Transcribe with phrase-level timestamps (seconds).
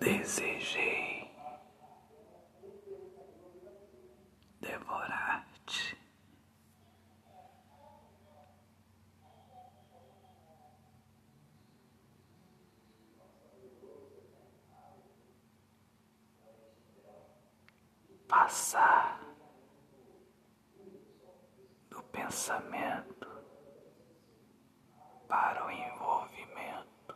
[0.00, 1.30] Desejei
[4.60, 5.96] devorar-te.
[18.28, 19.20] Passar
[21.90, 23.28] do pensamento
[25.28, 27.14] para o envolvimento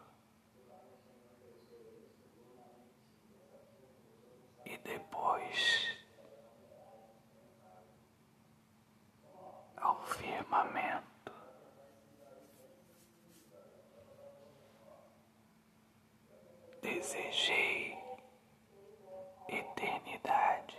[4.65, 4.78] e
[5.50, 5.98] depois
[9.77, 11.32] ao firmamento.
[16.82, 17.98] Desejei
[19.48, 20.78] eternidade.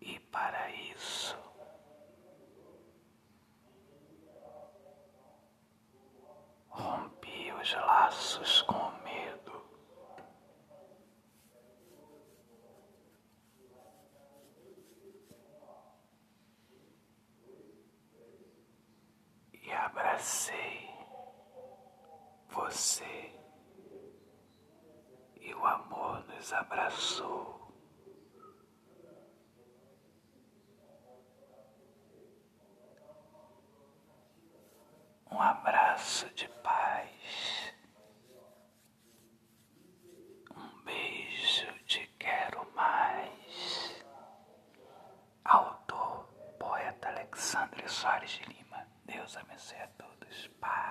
[0.00, 1.36] E para isso,
[7.70, 9.62] os laços com medo.
[19.52, 20.90] E abracei
[22.48, 23.32] você,
[25.40, 27.60] e o amor nos abraçou.
[35.32, 36.46] um abraço de
[47.40, 48.86] Alexandre Soares de Lima.
[49.06, 50.50] Deus abençoe a todos.
[50.60, 50.89] Paz.